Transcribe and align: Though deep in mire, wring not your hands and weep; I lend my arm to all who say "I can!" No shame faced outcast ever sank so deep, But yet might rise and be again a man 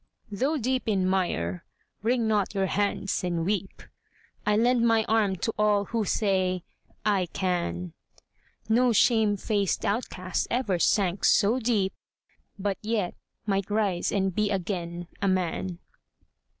Though 0.31 0.57
deep 0.57 0.87
in 0.87 1.07
mire, 1.07 1.63
wring 2.01 2.27
not 2.27 2.55
your 2.55 2.65
hands 2.65 3.23
and 3.23 3.45
weep; 3.45 3.83
I 4.47 4.57
lend 4.57 4.81
my 4.87 5.03
arm 5.07 5.35
to 5.35 5.53
all 5.59 5.85
who 5.85 6.05
say 6.05 6.63
"I 7.05 7.27
can!" 7.27 7.93
No 8.67 8.93
shame 8.93 9.37
faced 9.37 9.85
outcast 9.85 10.47
ever 10.49 10.79
sank 10.79 11.23
so 11.23 11.59
deep, 11.59 11.93
But 12.57 12.79
yet 12.81 13.13
might 13.45 13.69
rise 13.69 14.11
and 14.11 14.33
be 14.33 14.49
again 14.49 15.05
a 15.21 15.27
man 15.27 15.77